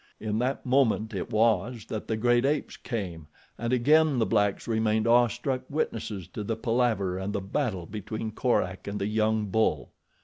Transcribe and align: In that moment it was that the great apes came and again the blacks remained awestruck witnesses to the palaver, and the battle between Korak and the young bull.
In 0.19 0.39
that 0.39 0.65
moment 0.65 1.13
it 1.13 1.29
was 1.29 1.85
that 1.85 2.07
the 2.07 2.17
great 2.17 2.43
apes 2.43 2.75
came 2.75 3.27
and 3.55 3.71
again 3.71 4.17
the 4.17 4.25
blacks 4.25 4.67
remained 4.67 5.05
awestruck 5.05 5.61
witnesses 5.69 6.27
to 6.29 6.43
the 6.43 6.55
palaver, 6.55 7.19
and 7.19 7.33
the 7.33 7.39
battle 7.39 7.85
between 7.85 8.31
Korak 8.31 8.87
and 8.87 8.97
the 8.97 9.05
young 9.05 9.45
bull. 9.51 9.91